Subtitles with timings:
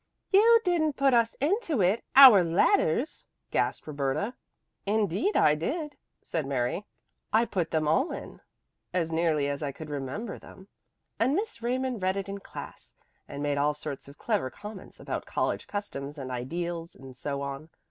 [0.31, 4.33] "You didn't put us into it our letters!" gasped Roberta.
[4.83, 6.87] "Indeed I did," said Mary.
[7.31, 8.41] "I put them all in,
[8.95, 10.69] as nearly as I could remember them,
[11.19, 12.95] and Miss Raymond read it in class,
[13.27, 17.69] and made all sorts of clever comments about college customs and ideals and so on.